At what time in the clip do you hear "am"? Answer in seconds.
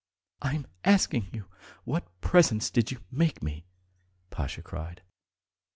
0.55-0.65